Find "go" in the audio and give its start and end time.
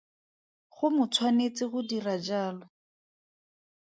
0.75-0.85, 1.71-1.79